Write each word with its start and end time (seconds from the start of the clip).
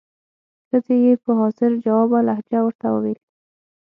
ښځې 0.67 0.95
یې 1.05 1.13
په 1.23 1.31
حاضر 1.39 1.71
جوابه 1.85 2.19
لهجه 2.27 2.59
ورته 2.63 2.87
وویل. 2.91 3.19